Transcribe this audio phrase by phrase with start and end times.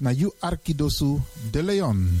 [0.00, 1.20] na you Arkidosu
[1.52, 2.20] de Leon.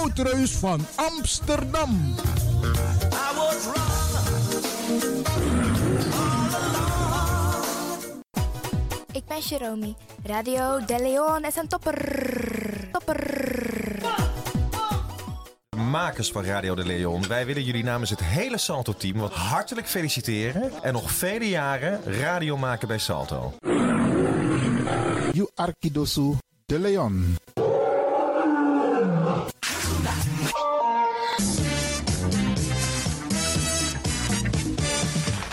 [0.01, 2.15] Woutreus van Amsterdam.
[9.11, 9.95] Ik ben Jeromy.
[10.23, 11.97] Radio De Leon is een topper.
[12.91, 13.99] Topper.
[15.77, 20.71] Makers van Radio de Leon, wij willen jullie namens het hele Salto-team wat hartelijk feliciteren
[20.81, 23.53] en nog vele jaren radio maken bij Salto.
[25.31, 26.33] You Arkidosu
[26.65, 27.37] de Leon.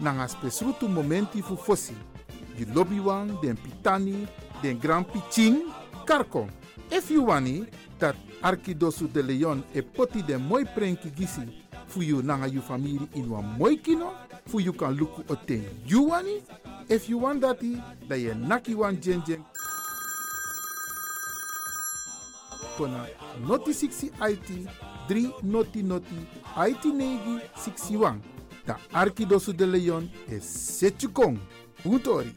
[0.00, 1.94] nanga spesrutu momenti fu fosi.
[2.56, 4.26] Di lobby wan, den pitani,
[4.62, 5.62] den grand piching,
[6.06, 6.48] karko.
[6.90, 7.66] If you wani,
[7.98, 11.48] dat Arkidosu de Leon e poti den moi prenki gisi
[11.86, 14.12] fu you nanga you family in wan moi kino,
[14.46, 16.42] fu you kan luku oten you wani.
[16.88, 19.44] If you want dati, da ye naki wan jen jen.
[22.76, 23.06] Kona
[23.46, 24.68] noti 60 IT
[25.08, 28.33] 3 noti noti IT negi 61.
[28.64, 31.38] Da Arkidosu de Leon e Setchukong.
[31.82, 32.36] Puntori.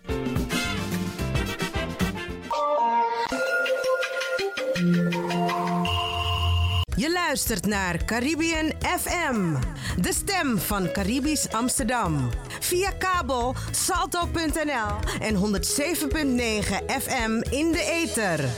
[6.95, 9.55] Je luistert naar Caribbean FM,
[10.01, 12.29] de stem van Caribisch Amsterdam.
[12.59, 15.41] Via kabel salto.nl en 107.9
[16.87, 18.49] FM in de ether.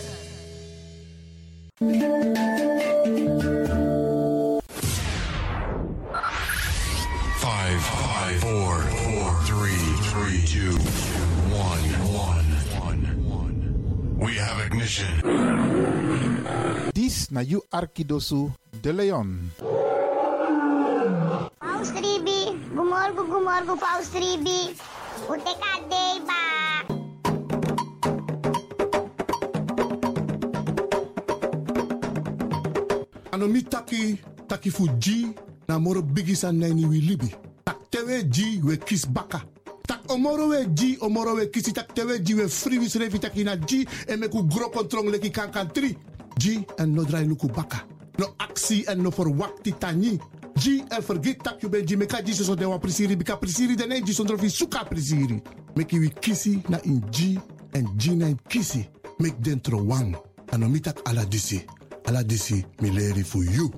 [8.30, 8.78] Five, five, four,
[9.10, 9.82] four, three,
[10.14, 10.78] three, two,
[11.50, 11.82] one,
[12.14, 12.46] one,
[13.26, 14.18] one.
[14.22, 15.10] We have ignition.
[16.94, 18.54] This na you Arkidosu
[18.86, 19.50] de Leon.
[21.58, 24.78] Paus Ribi, gumorgo gumorgo Paus Ribi.
[25.26, 26.42] Ute kadei ba.
[33.34, 35.34] Anomi taki taki fu G
[35.68, 37.49] na moro bigisa neni wi libi.
[37.90, 39.42] Tak tewe G we kis baka.
[39.88, 43.44] Tak omoro we G omoro we kisi tak tewe G we free wis refi taki
[43.44, 45.98] na G e me ku gro kontrong leki kan kan tri.
[46.38, 47.82] G en no drai luku baka.
[48.20, 50.20] No actie en no verwakti tani.
[50.56, 53.76] G en vergeet tak you ben G meka G so de wa prisiri bika prisiri
[53.76, 55.42] de ne G sondro fi suka prisiri.
[55.76, 57.40] Meki we kisi na in G
[57.74, 58.86] en G na in kisi.
[59.20, 60.16] Mek dentro wang.
[60.52, 61.66] Anomi tak ala disi.
[62.06, 63.72] Ala disi mi leri fu you.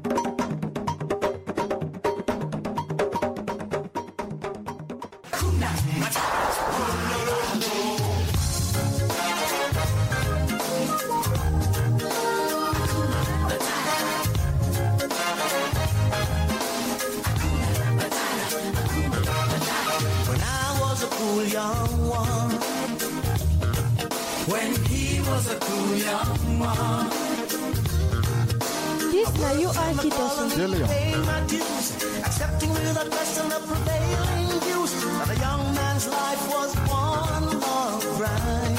[30.50, 36.50] De Paying my dues, accepting without question the prevailing views that a young man's life
[36.50, 38.78] was one long grind.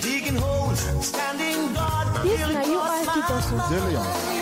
[0.00, 4.41] Digging holes, standing guard, Dis feeling na you my Arkidosu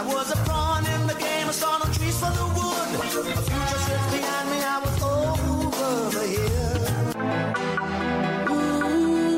[0.00, 2.88] I was a pawn in the game, I saw no trees for the wood.
[2.94, 6.76] A future sits behind me, I was over the hill.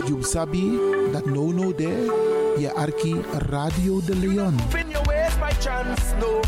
[0.08, 0.64] You sabi
[1.12, 2.06] that no no there.
[2.58, 3.14] Je arki
[3.48, 4.54] Radio de Leon.
[4.68, 6.40] Spin your ways by chance, no.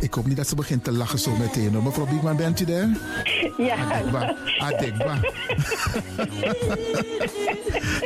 [0.00, 1.72] Ik hoop niet dat ze begint te lachen zo meteen.
[1.72, 1.82] hoor.
[1.82, 2.88] Mevrouw Biekman, bent u daar?
[3.58, 3.74] Ja.
[3.76, 4.34] Adekba.
[4.60, 5.18] Adekba.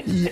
[0.07, 0.31] ja.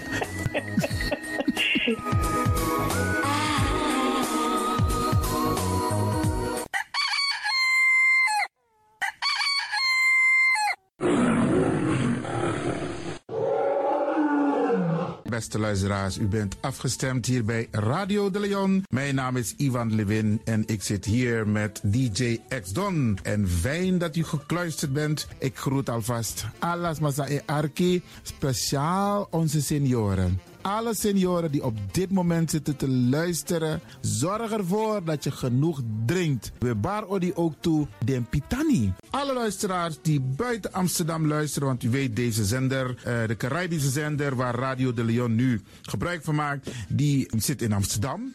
[15.47, 18.85] Beste luisteraars, u bent afgestemd hier bij Radio de Leon.
[18.89, 23.19] Mijn naam is Ivan Levin en ik zit hier met DJ X Don.
[23.23, 25.29] En fijn dat u gekluisterd bent.
[25.39, 30.41] Ik groet alvast Alas Masae Arki, speciaal onze senioren.
[30.67, 36.53] Alle senioren die op dit moment zitten te luisteren, zorg ervoor dat je genoeg drinkt.
[36.59, 38.93] We bar odi ook toe den pitani.
[39.11, 44.37] Alle luisteraars die buiten Amsterdam luisteren, want u weet deze zender, eh, de Caribische zender
[44.37, 48.35] waar Radio de Leon nu gebruik van maakt, die zit in Amsterdam.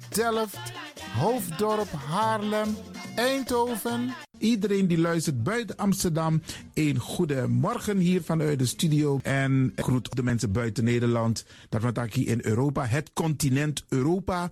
[0.15, 0.71] Delft,
[1.17, 2.75] Hoofddorp, Haarlem,
[3.15, 4.13] Eindhoven.
[4.37, 6.41] Iedereen die luistert buiten Amsterdam,
[6.73, 9.19] een goede morgen hier vanuit de studio.
[9.23, 11.45] En groet de mensen buiten Nederland.
[11.69, 14.51] Dat ik hier in Europa, het continent Europa.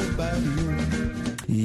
[0.00, 0.79] nobody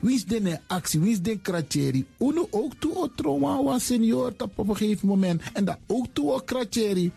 [0.00, 1.00] Wie is de actie?
[1.00, 2.06] Wie is de kratjeri?
[2.18, 5.42] Uno ook toe o trauma senior op een gegeven moment.
[5.52, 7.12] En dat ook toe o kratjeri.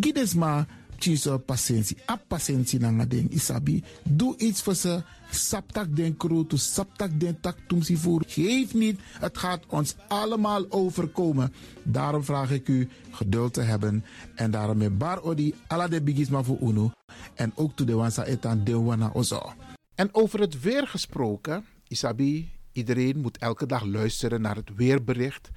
[0.00, 0.66] Gides maar
[0.98, 1.96] tjiso patiëntie.
[2.10, 3.82] A patiëntie na ding isabi.
[4.04, 5.02] Doe iets voor ze.
[5.30, 8.22] Saptak den kroto, saptak den tak tumsi voer.
[8.26, 11.52] Geef niet, het gaat ons allemaal overkomen.
[11.82, 14.04] Daarom vraag ik u geduld te hebben.
[14.34, 16.90] En daarom met bar odi ala de bigisma voor uno.
[17.34, 19.52] En ook to de wansa etan de wana ozo.
[19.94, 25.50] En over het weer gesproken, Isabi, iedereen moet elke dag luisteren naar het weerbericht.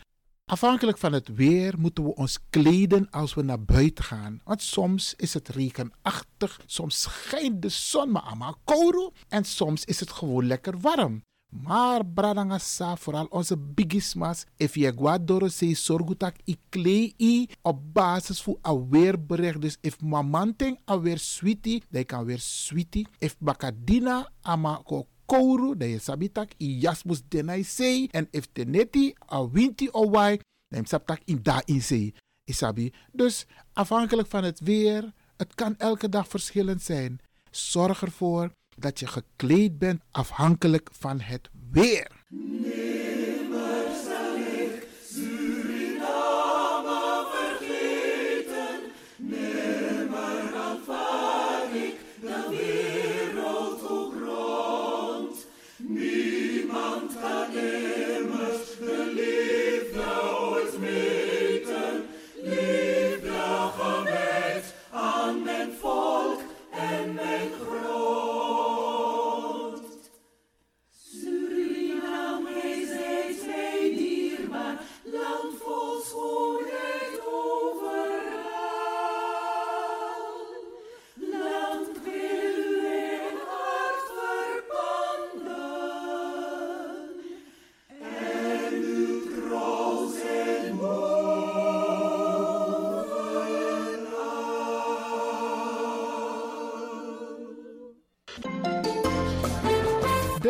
[0.45, 4.41] Afhankelijk van het weer moeten we ons kleden als we naar buiten gaan.
[4.43, 9.99] Want soms is het regenachtig, soms schijnt de zon maar allemaal kouro en soms is
[9.99, 11.21] het gewoon lekker warm.
[11.61, 18.57] Maar bradangasa, vooral onze bigismas, if je guadoro se sorgutak i klei op basis van
[18.61, 19.61] een weerbericht.
[19.61, 23.07] Dus if mamanting alweer sweetie, dan kan weer sweetie.
[23.17, 28.07] If bakadina ama ko kouru, dan je sabitak i jasmus denai sei.
[28.11, 32.13] En if teneti a winti o wai, dan je sabtak in da in sei.
[32.43, 32.91] Isabi.
[33.11, 37.19] Dus afhankelijk van het weer, het kan elke dag verschillend zijn.
[37.51, 42.11] Zorg ervoor dat je gekleed bent afhankelijk van het weer.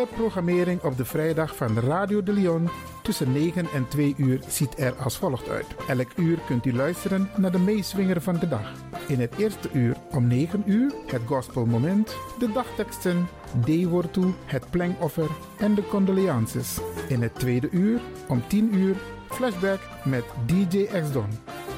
[0.03, 2.69] De programmering op de vrijdag van Radio de Leon
[3.03, 5.65] tussen 9 en 2 uur ziet er als volgt uit.
[5.87, 8.71] Elk uur kunt u luisteren naar de meeswinger van de dag.
[9.07, 13.27] In het eerste uur om 9 uur het gospelmoment, de dagteksten,
[13.65, 15.29] D-woord toe, het plengoffer
[15.59, 16.79] en de condoleances.
[17.07, 18.95] In het tweede uur om 10 uur
[19.29, 21.29] flashback met DJ X-Don.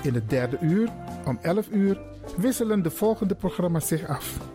[0.03, 0.89] In het derde uur
[1.25, 2.01] om 11 uur
[2.38, 4.55] wisselen de volgende programma's zich af.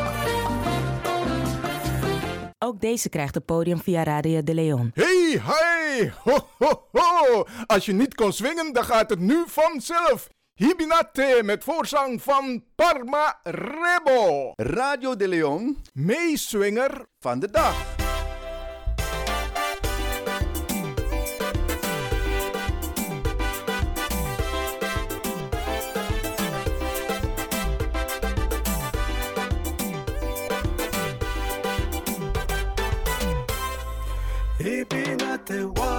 [2.63, 4.91] Ook deze krijgt het podium via Radio de Leon.
[4.93, 7.45] Hey, hi, ho, ho, ho.
[7.65, 10.29] Als je niet kon swingen, dan gaat het nu vanzelf.
[10.53, 14.51] Hibinate met voorzang van Parma Rebo.
[14.55, 18.00] Radio de Leon, meeswinger van de dag.
[35.51, 35.90] What.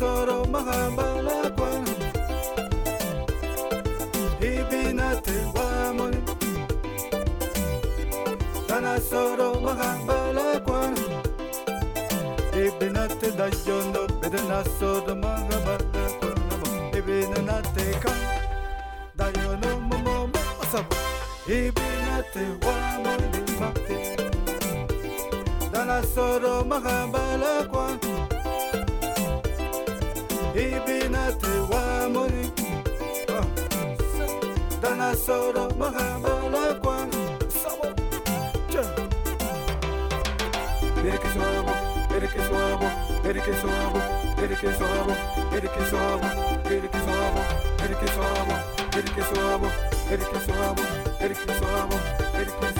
[0.00, 1.92] soro mahambalakwana
[4.50, 6.20] ibinatewamoni
[8.68, 11.02] tana soro mahambalakwana
[12.64, 16.42] ibinate dayondo bedena soro mahambalakwana
[16.98, 18.12] ibinanateka
[19.18, 20.96] dayono momomo asaba
[21.46, 23.28] ibinatewamoni
[23.60, 23.96] mate
[25.72, 28.09] tana soro mahambalakwana
[30.60, 32.50] ببنات وامري
[34.82, 37.10] دنا سورة مهبلة كوان
[41.10, 41.74] Erike suavo,
[42.16, 42.88] erike suavo,
[43.28, 44.00] erike suavo,
[44.42, 45.14] erike suavo,
[45.56, 46.28] erike suavo,
[46.74, 47.42] erike suavo,
[47.84, 48.56] erike suavo,
[48.98, 49.68] erike suavo,
[50.12, 50.82] erike suavo,
[51.22, 51.96] erike suavo,
[52.38, 52.79] erike suavo.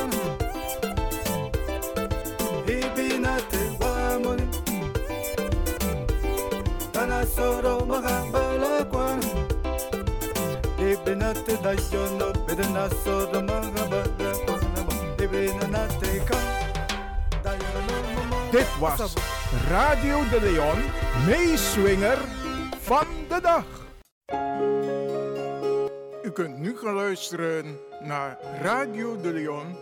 [7.41, 9.19] zo maar gaan belakwan.
[10.77, 14.59] Ik ben het dat je nog bij de naso de manga belakwan.
[15.17, 15.99] Ik ben het dat
[18.51, 19.13] Dit was
[19.69, 20.77] Radio de Leon,
[21.25, 22.17] meeswinger
[22.81, 23.65] van de dag.
[26.23, 29.75] U kunt nu gaan luisteren naar Radio de Leon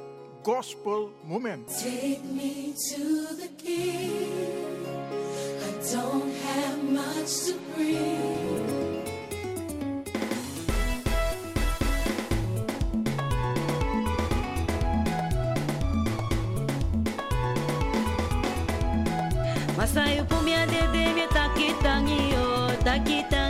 [0.44, 1.68] Gospel Moment.
[1.68, 4.59] Take me to the king.
[5.91, 8.50] don't have much to bring.
[20.69, 22.48] Dede mi takitangi o
[22.84, 23.49] takitangi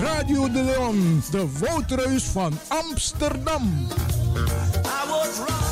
[0.00, 3.86] Radio de Leon, de woudreus van Amsterdam.
[4.84, 5.66] I was wrong.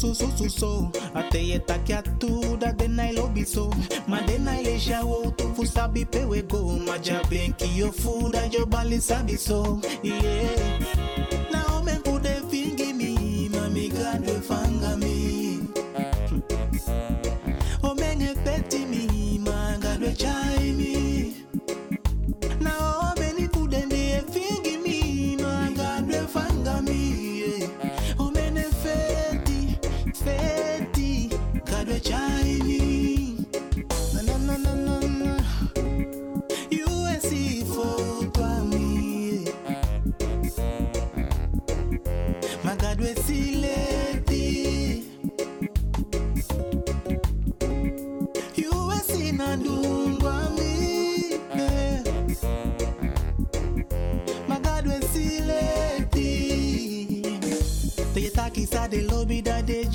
[0.00, 0.90] so so so so.
[2.18, 3.70] Tu da dena lobi so
[4.08, 4.56] ma dena
[5.36, 6.78] tu fu sabi pe we go.
[6.86, 9.80] Ma jabenki yo jo jobali sabi so.
[10.02, 10.78] Yeah.
[11.52, 11.69] Now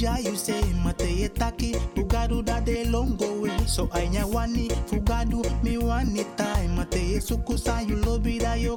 [0.05, 4.69] da de ja you say Mate taki fugadu da de longo way So ainya wani
[4.85, 6.75] fugadu mi wani time.
[6.75, 8.75] Mate suku sa you lobby da yo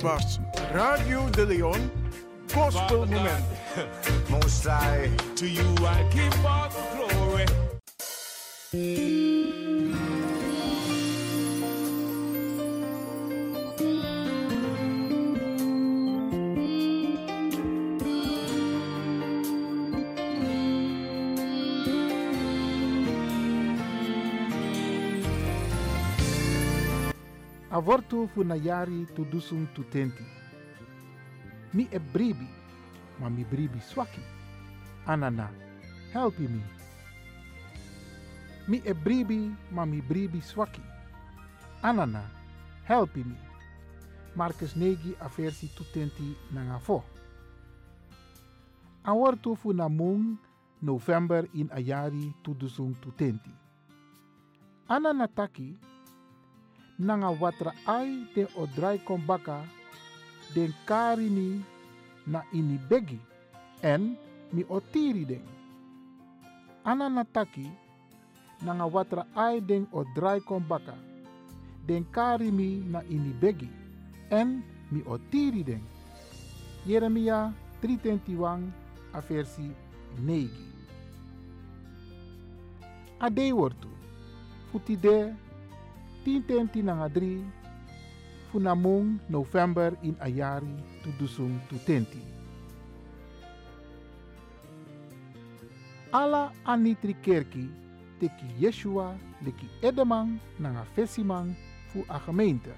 [0.00, 0.40] Dit
[0.72, 1.90] Radio de Leon
[2.54, 3.44] Gospel Moment.
[4.30, 6.79] Most High, to you I give all
[27.80, 29.24] Avorto fu na yari tu
[29.88, 30.22] tenti.
[31.72, 32.46] Mi e bribi,
[33.16, 34.20] ma mi bribi swaki.
[35.06, 35.48] Anana,
[36.12, 36.62] helpi mi.
[38.66, 40.82] Mi e bribi, ma mi bribi swaki.
[41.80, 42.20] Anana,
[42.84, 43.38] helpi mi.
[44.34, 47.02] Marcus negi a versi tu tenti na nga fo.
[49.04, 50.36] Avorto fu na mung
[50.80, 53.50] November in ayari dusung tu tenti.
[54.86, 55.78] Anana taki,
[57.00, 59.64] nanga watra ai de odrai kombaka
[60.54, 61.64] den kari mi
[62.26, 63.18] na ini begi
[63.82, 64.16] en
[64.52, 65.46] mi otiri den.
[66.84, 67.66] Ana nataki
[68.64, 70.94] nanga watra ai den odrai kombaka
[71.86, 73.70] den kari mi na ini begi
[74.30, 75.82] en mi otiri den.
[76.86, 78.72] Jeremia 321
[79.12, 79.72] a versi
[80.20, 80.48] 9.
[83.20, 83.88] Adei wortu.
[84.72, 85.34] Futide
[86.24, 87.60] 10 nanga 3
[88.50, 90.74] funamung November in ayari
[91.06, 92.20] tu dusung tu tenti.
[96.10, 97.70] Ala anitri kerki
[98.18, 99.14] teki Yeshua
[99.46, 101.54] leki edemang nanga fesimang
[101.94, 102.74] fu a gemeente.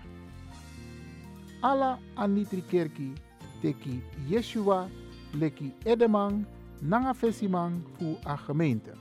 [1.64, 3.16] Ala anitri kerki
[3.64, 4.92] teki Yeshua
[5.33, 6.44] leki edemang
[6.85, 8.92] nanga fesimang fu a gemeente.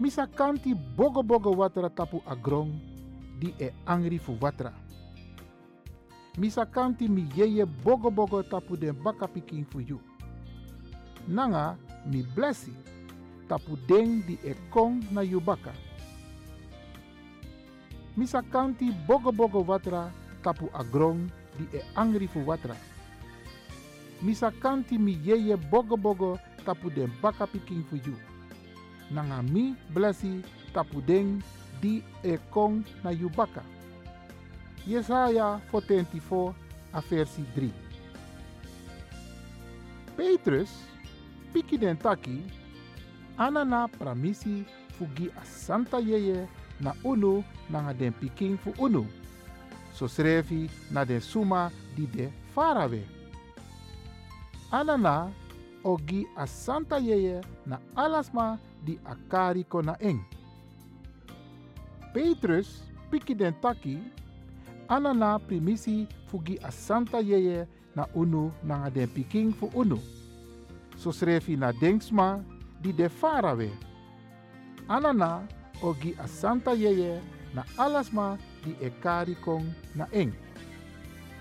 [0.00, 2.72] Misa kanti bogo bogo watra tapu agrong
[3.36, 4.72] di e angri fu watra.
[6.40, 10.00] Misa kanti mi yeye bogo bogo tapu den baka piking fu you.
[11.28, 11.76] Nanga
[12.08, 12.72] mi blessi
[13.44, 15.76] tapu den di e kong na you baka.
[18.16, 20.08] Misa kanti bogo bogo watra
[20.40, 21.28] tapu agrong
[21.60, 22.76] di e angri fu watra.
[24.24, 28.29] Misa kanti mi yeye bogo bogo tapu den baka piking fu you
[29.10, 30.42] nanga mi blessi
[30.72, 31.42] tapu den
[31.80, 33.62] di e kong na yubaka.
[34.86, 36.54] Jesaja 44
[36.92, 37.70] a versi 3.
[40.16, 40.70] Petrus,
[41.52, 41.96] piki den
[43.38, 44.64] anana pramisi
[44.98, 46.48] fugi a santa yeye
[46.80, 49.06] na unu nanga den piking fu unu.
[49.92, 53.02] So schrevi na den suma di de farawe.
[54.72, 55.32] Anana
[55.84, 60.20] ogi a santa yeye na alasma di akari kona eng.
[62.14, 63.98] Petrus piki den taki
[64.88, 69.98] anana primisi fugi a santa yeye na unu nanga den piking fu unu.
[70.96, 72.44] So srefi na denksma
[72.82, 73.70] di de farawe.
[74.88, 75.46] Anana
[75.82, 77.20] ogi a santa yeye
[77.54, 79.64] na alasma di ekari kong
[79.94, 80.32] na eng.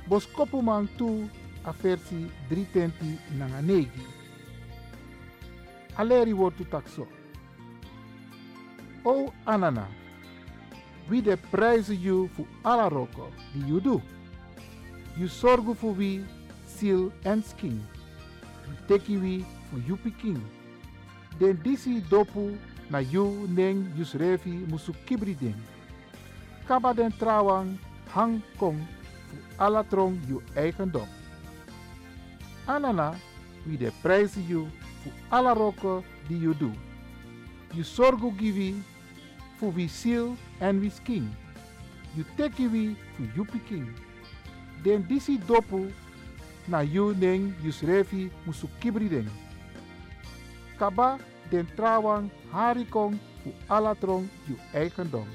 [0.08, 1.30] Bos kopuman tu
[1.66, 4.06] a versi 320 nanga negi.
[5.98, 7.19] Aleri wortu takso.
[9.04, 9.88] O anana,
[11.08, 14.02] wie de prijzen you voor alle roko die you do.
[15.16, 16.26] You zorgen voor wie
[16.66, 17.82] ziel en skin.
[18.66, 20.44] You teki wie voor you pikin.
[21.38, 22.58] Den disi dopu
[22.88, 25.56] na you neng yus revi musu kibri ding.
[26.66, 27.80] Kaba den trawang
[28.12, 28.78] hang kong
[29.28, 31.08] voor alle trong you eigendom.
[32.66, 33.14] Anana,
[33.64, 34.68] wie de prijzen you
[35.02, 36.89] voor alle rokken die you do.
[37.74, 38.82] You zorgu givi
[39.58, 41.30] voor wie ziel en wie skin.
[42.14, 43.88] You teki wie voor you pikin.
[44.84, 45.92] Den disi dopu
[46.66, 49.30] na you neng yus revi musu kibri ding.
[50.78, 51.18] Kaba
[51.50, 55.28] den trawang harikong voor alle trong you eigendom.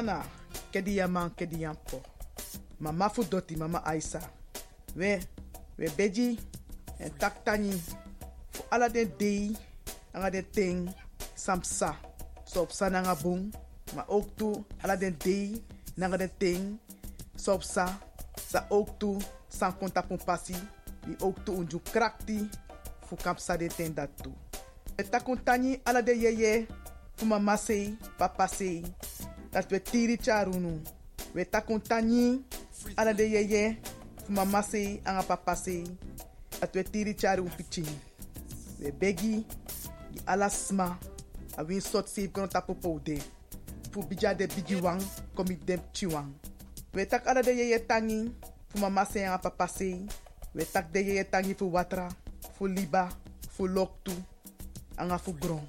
[0.00, 0.24] Anana,
[0.72, 1.28] kedi yaman.
[2.80, 3.22] Mama fu
[3.56, 4.20] mama Aisa.
[4.96, 5.20] We,
[5.76, 6.40] we beji
[6.98, 7.72] en tak tani.
[8.50, 9.52] Fu ala den dei,
[10.30, 10.88] den ting,
[11.36, 11.96] samsa.
[12.46, 13.52] So op sa nanga bung.
[13.94, 15.60] Maar ook toe, ala den dei,
[15.96, 16.78] nanga den ting,
[17.36, 18.00] so sa.
[18.48, 20.56] Sa ook toe, san konta pun pasi.
[21.04, 22.48] Die ook toe unju krakti.
[23.04, 23.92] Fu kamp sa den ten
[26.16, 26.66] yeye.
[27.16, 28.80] Fu mama sei, papa sei
[29.52, 30.80] dat we tiri charunu.
[31.34, 32.42] We takun tani
[32.96, 33.76] ala de yeye
[34.28, 35.84] mama sei anga papa sei
[36.60, 37.88] dat we tiri charu piching.
[38.80, 39.44] We begi
[40.12, 40.98] di ala sma
[41.58, 43.18] a win sot save kono tapo poude.
[43.92, 45.00] Fu bija de bigi wang
[45.34, 46.32] komi dem chiwang.
[46.94, 48.30] We tak ala de yeye tangi
[48.68, 50.06] fu mama sei anga papa sei.
[50.54, 52.08] We tak de yeye tangi fu watra,
[52.56, 53.08] fu liba,
[53.50, 54.12] fu loktu,
[54.96, 55.62] anga fu gron.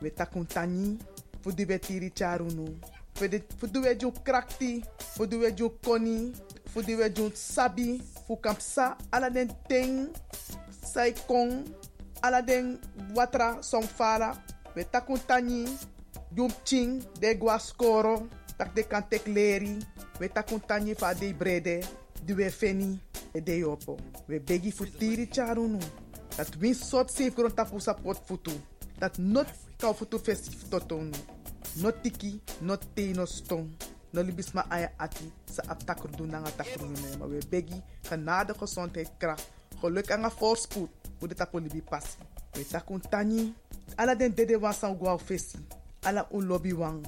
[0.00, 0.98] We takun tani
[1.42, 2.72] fu di we tiri charunu.
[3.14, 4.82] Di we jun krakti,
[5.14, 6.32] fu di we jun koni,
[6.66, 9.30] fu di we jun sabi, fu kamp sa ala
[9.68, 10.10] ting,
[10.82, 11.62] sai kong,
[12.22, 12.78] ala den
[13.14, 14.34] watra som fala.
[14.74, 15.64] We takun tani,
[17.20, 18.26] de gwa skoro,
[18.58, 19.78] tak de kan tek leri.
[20.18, 21.86] We takun tani fa de brede,
[22.26, 22.98] di we feni,
[23.32, 23.96] e de yopo.
[24.26, 25.78] We begi fu tiri charunu.
[26.36, 28.52] Dat win sot grond tapu sa pot futu.
[28.98, 29.46] Dat not
[29.78, 31.14] kau festif totonu.
[31.76, 33.66] No tiki, no te, no stong.
[34.14, 37.82] No libis ma aya ati sa ap takrudu na nga takrudu na Maar we begi
[38.06, 39.50] genade gezondheid kracht.
[39.82, 40.90] Geluk en voorspoed.
[41.18, 42.18] Hoe de tapo libi passi.
[42.52, 43.54] We takun tani.
[43.96, 45.58] Ala den dede wan san fesi.
[46.02, 47.06] Ala un lobby wang.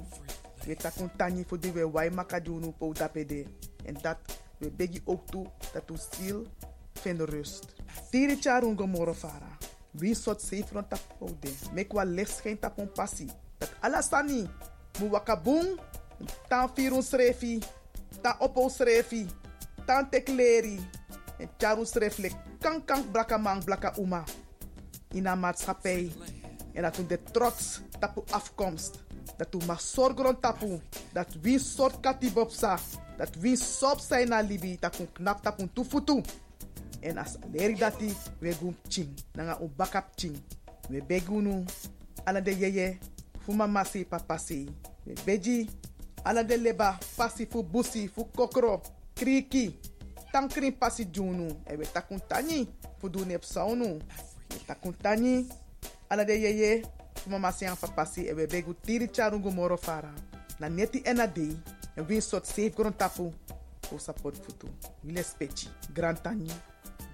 [0.66, 3.46] We takun tani voor die we wai makadunu po dapede.
[3.84, 4.18] En dat
[4.58, 6.46] we begi ook toe dat u ziel
[6.92, 7.64] vindt rust.
[8.10, 9.58] Tiri charun gomoro fara.
[9.90, 11.54] Wie sot safe rond tapo de.
[11.72, 13.30] Mek wa licht schijnt tapon passi.
[13.58, 14.48] Dat alasani.
[15.00, 15.78] Mu wakabung.
[16.48, 17.62] Tan firun srefi.
[18.22, 19.26] Tan opo srefi.
[19.86, 20.80] Tan tekleri.
[21.38, 22.32] En charu sreflek.
[22.60, 24.24] Kan kan blaka blaka uma.
[25.12, 26.12] In een maatschappij.
[26.72, 29.04] En dat u de trots tapu afkomst.
[29.36, 30.80] Dat u mag zorgen tapu.
[31.12, 32.78] Dat wie soort katibopsa.
[33.16, 34.76] Dat wie sop zijn na libi.
[34.80, 36.22] Dat u knap tapu tufutu.
[37.00, 38.56] En as leri dati we
[38.88, 39.08] ching.
[39.32, 40.42] Nanga u bakap ching.
[40.88, 41.64] We begunu.
[42.24, 42.98] Ala de yeye.
[43.46, 44.68] Fu mama si papa si.
[45.06, 45.70] We beji.
[46.24, 46.98] Ala de leba.
[47.16, 48.08] Pasi fu busi.
[48.08, 48.82] Fu kokro.
[49.14, 49.72] Kriki.
[50.32, 51.48] Tankrin pasi junu.
[51.70, 52.68] E we takun tani.
[52.98, 54.00] Fu du nep saunu.
[54.50, 55.46] We takun tani.
[56.10, 56.82] Ala de yeye.
[57.14, 58.26] Fu mama si an papa si.
[58.26, 60.12] E begu tiri charungu moro fara.
[60.58, 61.56] Na neti ena dei.
[62.08, 63.32] Win sot safe gron tapu.
[63.82, 64.66] Fu support futu.
[65.04, 65.68] Wile spechi.
[65.94, 66.50] Grand tani.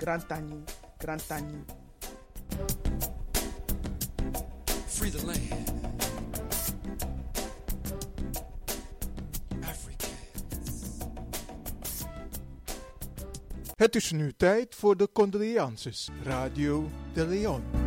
[0.01, 0.65] Grand tani.
[0.99, 1.65] Grand tani.
[4.89, 5.62] Free the land.
[13.83, 16.09] Het is nu tijd voor de condolences.
[16.25, 17.82] Radio de Leon.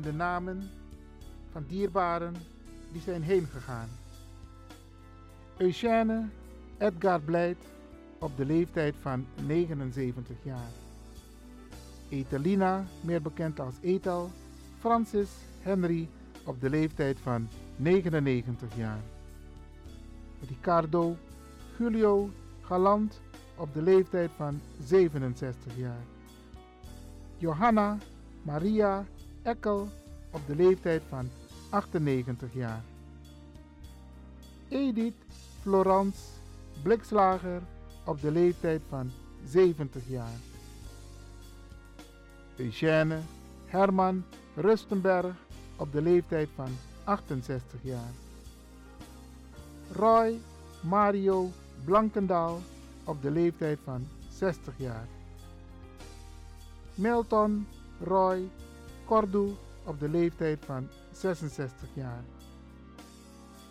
[0.00, 0.70] De namen
[1.50, 2.34] van dierbaren
[2.92, 3.88] die zijn heen gegaan.
[5.56, 6.28] Eugène
[6.78, 7.56] Edgar Blijt
[8.18, 10.70] op de leeftijd van 79 jaar.
[12.08, 14.30] Etelina, meer bekend als Etel,
[14.78, 16.08] Francis Henry
[16.44, 19.00] op de leeftijd van 99 jaar.
[20.48, 21.16] Ricardo
[21.78, 23.20] Julio Galant
[23.56, 26.04] op de leeftijd van 67 jaar.
[27.36, 27.98] Johanna
[28.42, 29.04] Maria
[29.42, 29.88] Eckel
[30.30, 31.28] op de leeftijd van
[31.70, 32.82] 98 jaar.
[34.68, 35.24] Edith
[35.60, 36.20] Florence
[36.82, 37.62] Blikslager
[38.04, 39.10] op de leeftijd van
[39.44, 40.38] 70 jaar.
[42.56, 43.18] Eugène
[43.66, 44.24] Herman
[44.54, 45.36] Rustenberg
[45.76, 46.70] op de leeftijd van
[47.04, 48.12] 68 jaar.
[49.92, 50.38] Roy
[50.80, 51.50] Mario
[51.84, 52.60] Blankendaal
[53.04, 55.06] op de leeftijd van 60 jaar.
[56.94, 57.66] Milton
[58.00, 58.48] Roy
[59.04, 62.24] Cordu op de leeftijd van 66 jaar.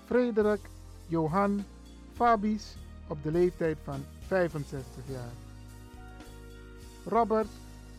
[0.05, 0.59] Frederik
[1.07, 1.63] Johan
[2.13, 5.33] Fabies op de leeftijd van 65 jaar.
[7.05, 7.49] Robert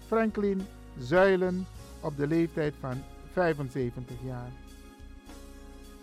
[0.06, 0.66] Franklin
[0.98, 1.66] Zuilen
[2.00, 4.50] op de leeftijd van 75 jaar.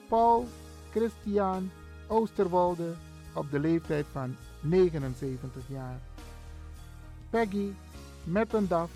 [0.07, 0.47] Paul
[0.91, 1.71] Christian
[2.07, 2.93] Oosterwolde
[3.33, 5.99] op de leeftijd van 79 jaar.
[7.29, 7.71] Peggy
[8.23, 8.91] Mettendaf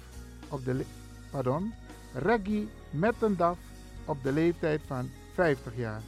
[0.50, 0.86] op de
[1.32, 1.74] pardon,
[2.14, 3.58] Reggie Mettendaf
[4.06, 6.02] op de leeftijd van 50 jaar.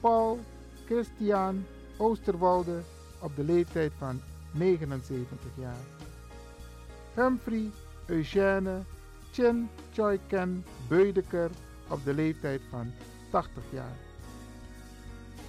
[0.00, 0.40] Paul
[0.86, 1.64] Christian
[1.96, 2.80] Oosterwolde
[3.20, 4.20] op de leeftijd van
[4.50, 5.84] 79 jaar.
[7.14, 7.70] Humphrey
[8.06, 8.82] Eugène
[9.32, 11.50] Chin Choi Ken Beudeker
[11.88, 12.92] op de leeftijd van
[13.30, 13.96] 80 jaar.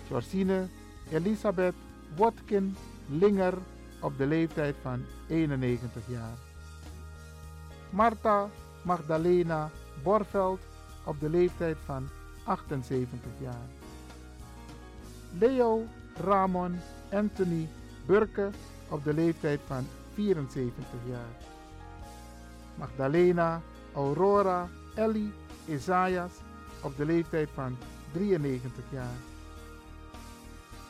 [0.07, 0.67] Georgine
[1.11, 1.75] Elisabeth
[2.15, 2.75] Watkin
[3.09, 3.53] Linger
[3.99, 6.37] op de leeftijd van 91 jaar.
[7.89, 8.49] Marta
[8.81, 9.69] Magdalena
[10.03, 10.59] Borveld
[11.05, 12.09] op de leeftijd van
[12.43, 13.67] 78 jaar.
[15.39, 15.83] Leo
[16.15, 16.79] Ramon
[17.11, 17.69] Anthony
[18.05, 18.49] Burke
[18.89, 21.49] op de leeftijd van 74 jaar.
[22.75, 23.61] Magdalena
[23.93, 25.31] Aurora Ellie
[25.65, 26.31] Isaias
[26.83, 27.77] op de leeftijd van
[28.11, 29.17] 93 jaar.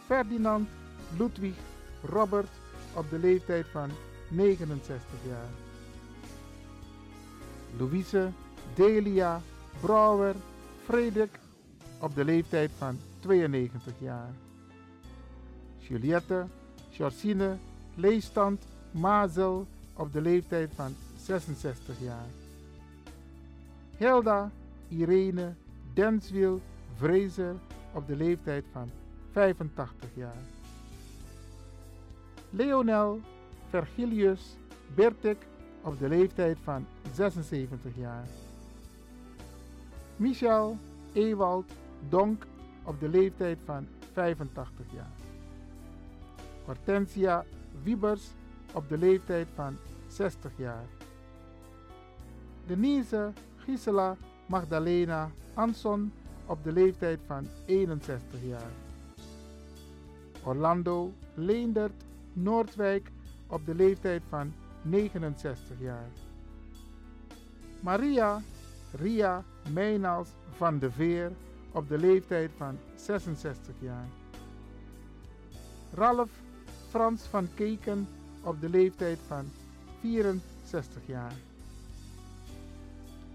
[0.05, 0.69] Ferdinand
[1.17, 1.55] Ludwig
[2.03, 2.49] Robert
[2.93, 3.89] op de leeftijd van
[4.29, 5.70] 69 jaar.
[7.77, 8.31] Louise
[8.75, 9.41] Delia
[9.79, 10.35] Brouwer
[10.83, 11.39] Frederik
[11.99, 14.29] op de leeftijd van 92 jaar.
[15.77, 16.45] Juliette
[16.89, 17.57] Georgine
[17.95, 22.27] Leestand Mazel op de leeftijd van 66 jaar.
[23.97, 24.51] Hilda
[24.87, 25.53] Irene
[25.93, 26.61] Denswiel
[26.95, 27.55] Vrezer
[27.93, 28.89] op de leeftijd van
[29.31, 30.41] 85 jaar.
[32.49, 33.19] Leonel
[33.69, 34.55] Vergilius
[34.95, 35.37] Bertik
[35.83, 38.25] op de leeftijd van 76 jaar.
[40.15, 40.77] Michel
[41.13, 41.71] Ewald
[42.09, 42.45] Donk
[42.83, 45.11] op de leeftijd van 85 jaar.
[46.65, 47.45] Hortensia
[47.83, 48.29] Wiebers
[48.73, 49.77] op de leeftijd van
[50.07, 50.85] 60 jaar.
[52.65, 56.11] Denise Gisela Magdalena Anson
[56.45, 58.71] op de leeftijd van 61 jaar.
[60.43, 62.03] Orlando Leendert
[62.33, 63.11] Noordwijk
[63.47, 66.09] op de leeftijd van 69 jaar.
[67.79, 68.41] Maria
[68.91, 71.31] Ria Meynals van de Veer
[71.71, 74.07] op de leeftijd van 66 jaar.
[75.93, 76.29] Ralf
[76.89, 78.07] Frans van Keken
[78.43, 79.51] op de leeftijd van
[79.99, 81.33] 64 jaar.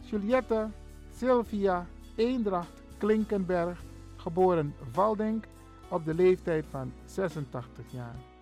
[0.01, 0.69] Juliette
[1.17, 3.83] Sylvia Eendracht Klinkenberg,
[4.17, 5.45] geboren Valdink,
[5.89, 8.36] op de leeftijd van 86 jaar.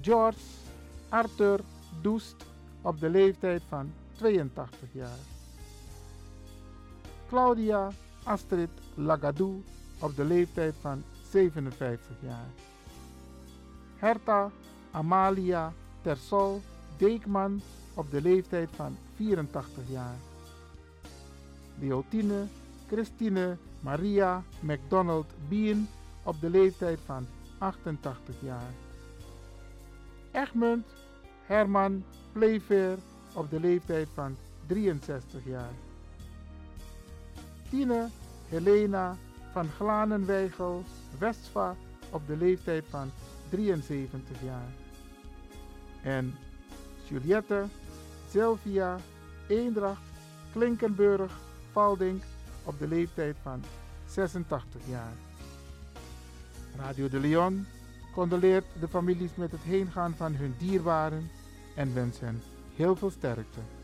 [0.00, 0.38] George
[1.08, 1.60] Arthur
[2.02, 2.36] Doest
[2.82, 5.18] op de leeftijd van 82 jaar.
[7.28, 7.90] Claudia
[8.22, 9.62] Astrid Lagadou
[9.98, 12.48] op de leeftijd van 57 jaar.
[13.96, 14.50] Herta
[14.90, 15.72] Amalia
[16.02, 16.60] Tersol
[16.96, 17.60] Deekman
[17.94, 20.16] op de leeftijd van 84 jaar.
[21.78, 22.46] Leotine
[22.86, 25.88] Christine Maria McDonald Bien
[26.22, 27.26] op de leeftijd van
[27.58, 28.87] 88 jaar.
[30.30, 30.84] Egmund
[31.46, 32.98] Herman Playfair
[33.34, 35.72] op de leeftijd van 63 jaar.
[37.70, 38.08] Tine
[38.48, 39.16] Helena
[39.52, 40.84] van Glanenweigel
[41.18, 41.76] Westva
[42.10, 43.10] op de leeftijd van
[43.48, 44.72] 73 jaar.
[46.02, 46.34] En
[47.08, 47.64] Juliette
[48.30, 48.96] Sylvia
[49.48, 50.02] Eendracht
[50.52, 51.32] Klinkenburg
[51.72, 52.22] Valdink
[52.64, 53.62] op de leeftijd van
[54.06, 55.12] 86 jaar.
[56.76, 57.66] Radio de Leon
[58.18, 61.30] condoleert de families met het heengaan van hun dierbaren
[61.74, 62.42] en wens hen
[62.74, 63.77] heel veel sterkte.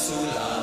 [0.00, 0.59] Sula.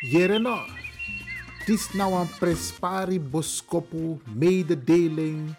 [0.00, 0.56] Jereno,
[1.58, 5.54] het is nou een prespari boskopu mededeling.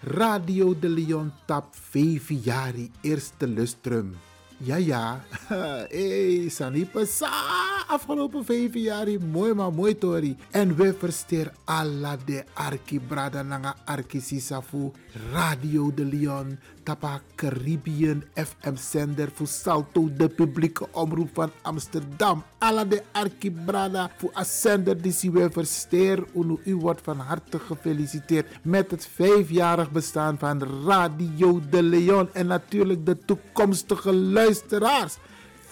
[0.00, 4.16] Radio de Leon tap 5 jari eerste lustrum.
[4.60, 5.20] Ja, ja.
[5.90, 7.77] hey, Sanipa sa.
[7.88, 10.36] Afgelopen vijf jaar, mooi maar mooi tori.
[10.50, 13.00] En we versteer alla de arki
[13.44, 14.92] nanga arki sisafu.
[15.32, 16.58] Radio de Leon.
[16.82, 22.42] Tapa Caribbean FM zender voor Salto de publieke omroep van Amsterdam.
[22.58, 26.24] Alla de arki brada voor a zender die we versteer.
[26.34, 32.28] Unu, u wordt van harte gefeliciteerd met het vijfjarig bestaan van Radio de Leon.
[32.32, 35.16] En natuurlijk de toekomstige luisteraars.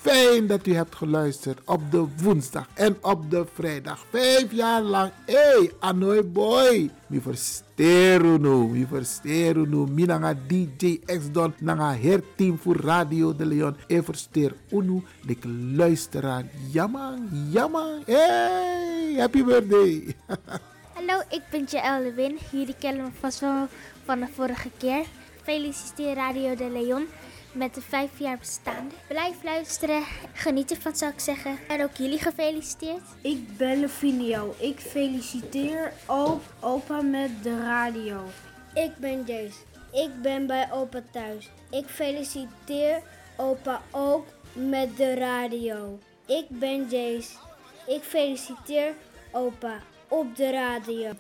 [0.07, 4.05] Fijn dat u hebt geluisterd op de woensdag en op de vrijdag.
[4.11, 5.13] Vijf jaar lang.
[5.25, 6.91] Hey, Anoy boy.
[7.07, 8.67] Mi versteru nu.
[8.67, 9.77] Mi versteru nu.
[9.77, 11.55] Mi nanga DJ X-Don.
[11.59, 13.77] Nanga herteam voor Radio de Leon.
[13.87, 15.03] E versteer unu.
[15.27, 16.45] De luisteraar.
[16.73, 17.19] Jammer,
[17.51, 17.99] jammer.
[18.05, 20.15] Hey, happy birthday.
[20.97, 22.39] Hallo, ik ben Jaël Lewin.
[22.51, 23.67] Jullie kennen me vast wel
[24.05, 25.05] van de vorige keer.
[25.43, 27.07] Feliciteer Radio de Leon
[27.57, 28.95] met de vijf jaar bestaande.
[29.09, 30.03] Blijf luisteren,
[30.33, 31.59] geniet ervan zou ik zeggen.
[31.69, 33.03] En ook jullie gefeliciteerd.
[33.21, 34.55] Ik ben Levinio.
[34.59, 38.25] Ik feliciteer ook opa met de radio.
[38.75, 39.59] Ik ben Jace.
[39.93, 41.51] Ik ben bij opa thuis.
[41.71, 43.03] Ik feliciteer
[43.37, 45.99] opa ook met de radio.
[46.27, 47.31] Ik ben Jace.
[47.87, 48.95] Ik feliciteer
[49.33, 49.79] opa
[50.09, 51.11] op de radio.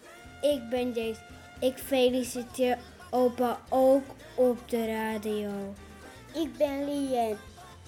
[0.40, 1.20] Ik ben Jace.
[1.60, 2.78] Ik feliciteer
[3.10, 5.74] opa ook op de radio.
[6.36, 7.36] Ik ben Lien.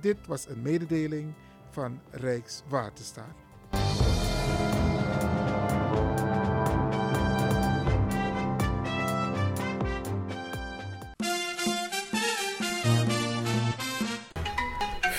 [0.00, 1.34] Dit was een mededeling
[1.70, 3.46] van Rijkswaterstaat.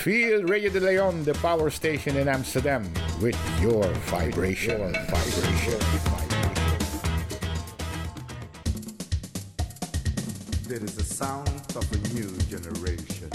[0.00, 2.82] Feel Radio de Leon, de power station in Amsterdam,
[3.18, 4.78] with your vibration.
[4.78, 6.29] Your vibration.
[10.70, 13.28] There is the sound of a new generation.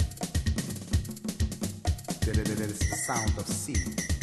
[2.24, 4.15] That it is the sound of sea.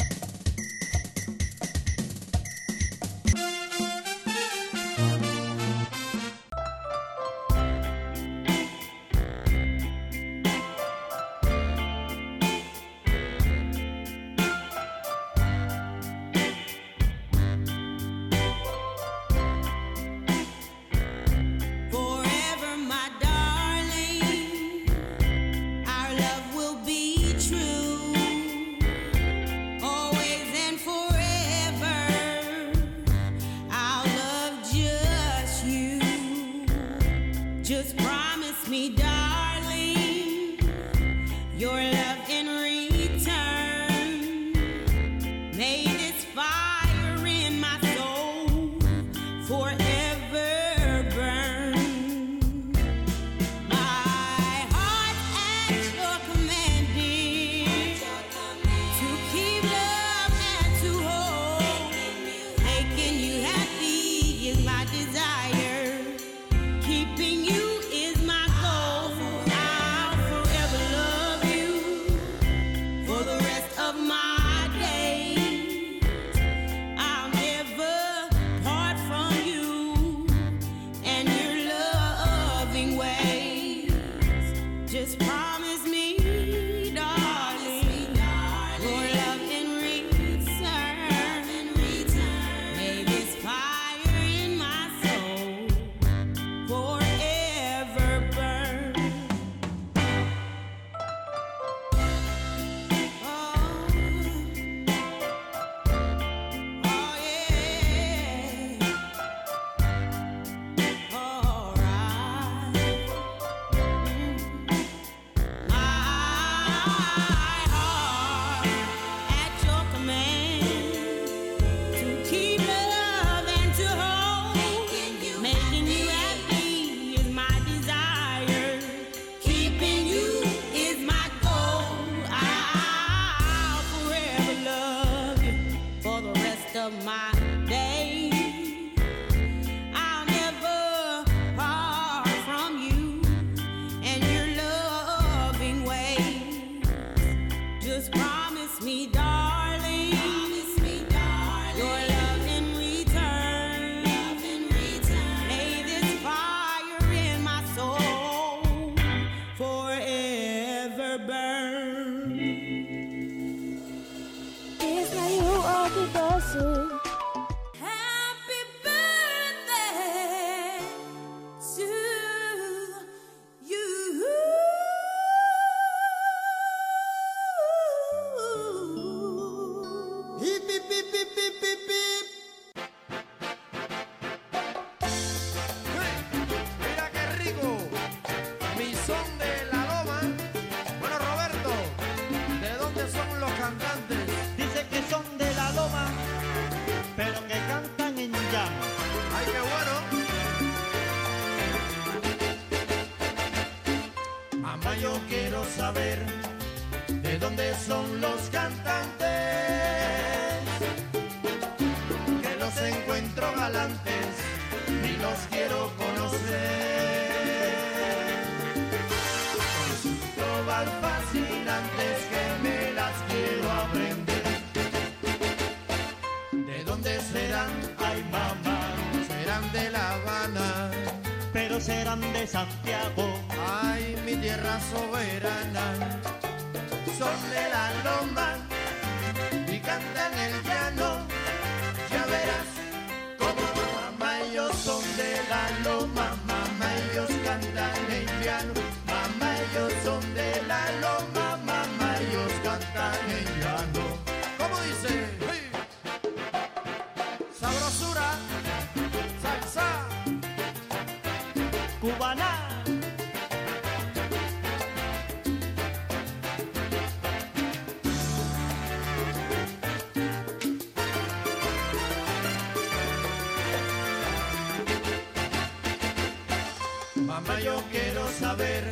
[277.34, 278.84] Mamá, yo quiero saber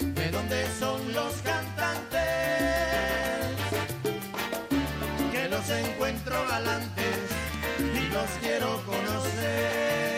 [0.00, 2.20] de dónde son los cantantes.
[5.30, 7.18] Que los encuentro galantes
[7.78, 10.10] y los quiero conocer.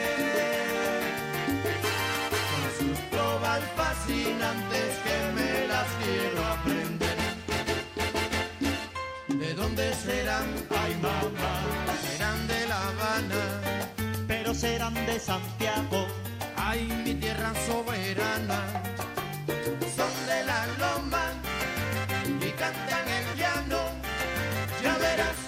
[2.50, 7.18] Con sus trovas fascinantes que me las quiero aprender.
[9.28, 10.46] ¿De dónde serán?
[10.82, 11.54] Ay, mamá,
[12.08, 13.42] serán de La Habana.
[14.26, 16.06] Pero serán de Santiago.
[16.56, 17.03] Ay,
[17.66, 18.60] soberana
[19.96, 21.24] son de la loma
[22.40, 23.80] y cantan el llano.
[24.82, 25.38] Ya verás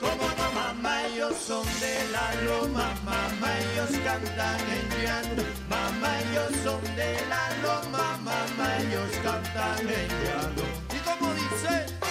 [0.00, 5.42] como mamá, ellos son de la loma, mamá, ellos cantan el llano.
[5.68, 10.64] Mamá, ellos son de la loma, mamá, ellos cantan el llano.
[10.96, 12.03] ¿Y como dice?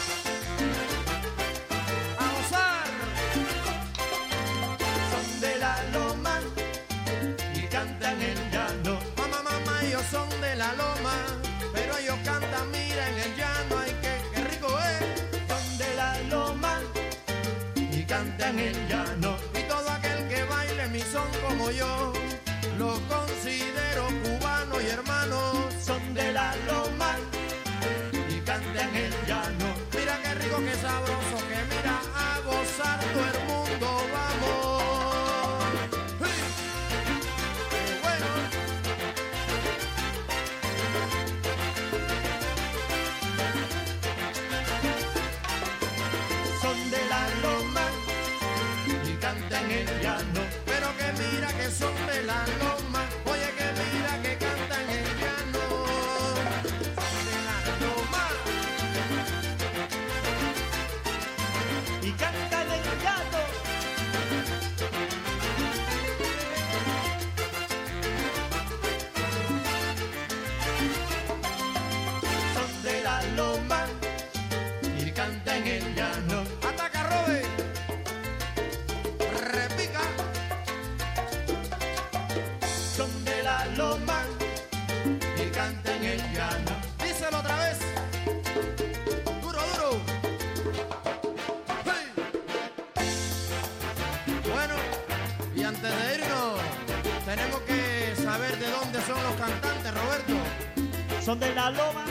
[101.24, 102.03] son la loba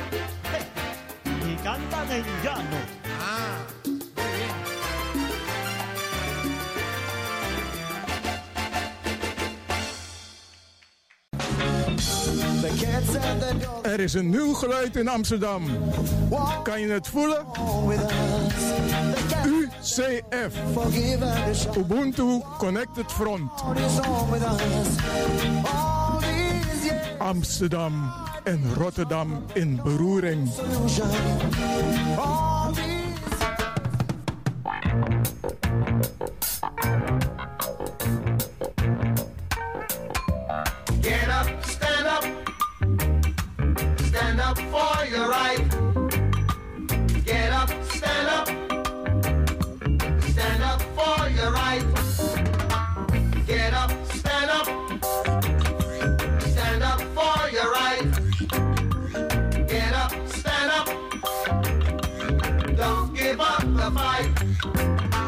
[0.55, 2.25] eh, y cantan en.
[3.21, 3.59] Ah.
[13.83, 15.63] Er is een nieuw geluid in Amsterdam.
[16.63, 17.47] Kan je het voelen?
[19.47, 20.55] UCF.
[21.77, 23.51] Ubuntu Connected Front.
[27.19, 28.13] Amsterdam
[28.45, 30.49] en Rotterdam in beroering.
[32.19, 32.52] Ah.
[63.83, 65.22] the fight.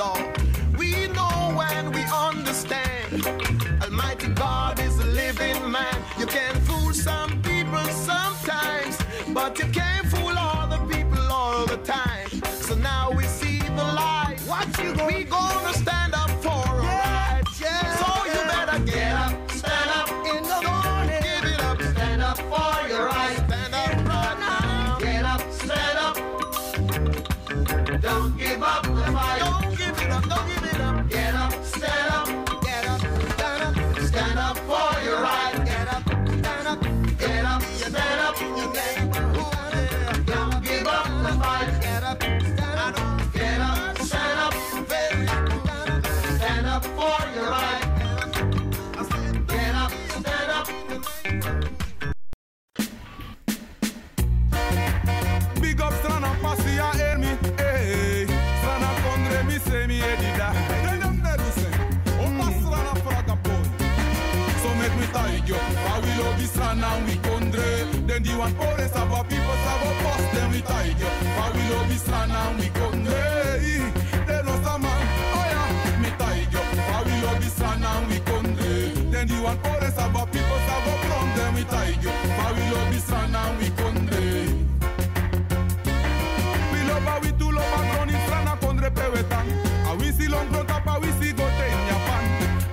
[0.00, 0.39] long.
[68.20, 68.20] Condre.
[68.20, 71.06] Then the one for us our people have a boss, then we tie you.
[71.06, 74.26] I will love this Strana we Condre.
[74.26, 74.92] Then no sama,
[75.34, 76.60] oh yeah, me tie you.
[76.60, 79.10] I will love this Strana we Condre.
[79.10, 82.10] Then the one for us our people have a from, then we tie you.
[82.10, 84.26] I will love this Strana we Condre.
[86.72, 89.46] We love how we do love and run in strana kondre pewetan.
[89.88, 92.24] A we si long front up, a we si go te in Japan.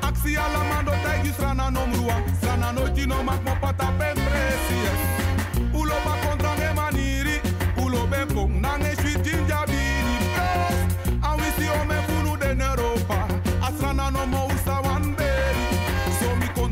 [0.02, 2.16] Aksi ala mando tegi strana no mrua.
[2.42, 3.57] Strana no ti no mak mo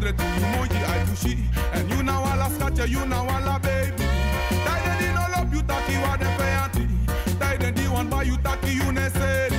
[0.05, 1.33] So mi kondre tu you moji ai tushi.
[1.73, 4.03] And you now ala skacha, you now ala baby.
[4.65, 6.85] Dai de di no love you taki wa de peyanti.
[7.39, 9.57] Dai de di wan ba you taki you ne seri.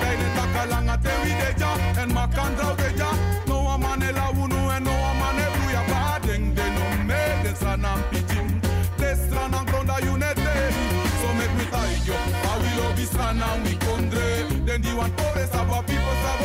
[0.00, 1.70] Dai de taka langa te wi de ja.
[2.02, 3.10] En makandra de ja.
[3.46, 6.20] No a mane la unu en no a mane bruya ba.
[6.26, 8.60] Deng de no me de sanam pichim.
[8.98, 10.84] De strana gronda you ne teri.
[11.20, 12.18] So make me tie you.
[12.50, 14.66] I will love this strana we kondre.
[14.66, 16.37] Then di wan pore sabo people sabo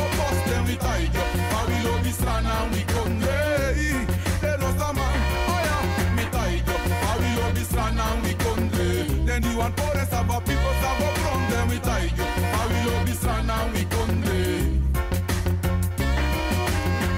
[9.34, 9.40] kondre.
[9.40, 11.50] Then di wan pore sabo people sabo from.
[11.50, 12.24] Then we tie you.
[12.24, 14.80] I will love this strana we kondre.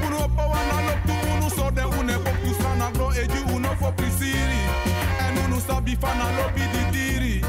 [0.07, 3.69] Uno opo wana lop tu unu so de une pop tu strana gro eji uno
[3.77, 4.63] fo prisiri.
[5.21, 7.45] En unu sabi fana lobi di diri.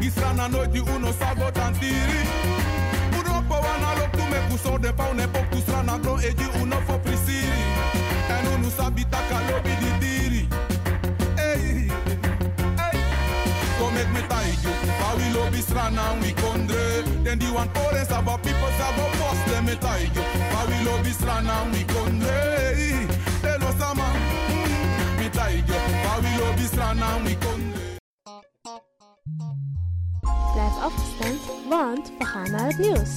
[0.00, 2.26] Di strana no di uno sago tantiri.
[3.18, 6.46] Uno opo wana lop tu me kuso de pa une pop tu strana gro eji
[6.62, 7.62] uno fo prisiri.
[8.28, 10.01] En unu sabi taka lobi di diri.
[15.72, 17.24] We love this strana we kondre.
[17.24, 20.22] Then the one pore sabo people sabo boss them me tie you.
[20.52, 23.08] How we love this strana we kondre.
[23.42, 24.06] They no sama.
[24.48, 25.78] Mm, me tie you.
[26.06, 27.80] How we love this strana we kondre.
[30.52, 33.10] Blijf afgestemd, want we gaan naar het nieuws.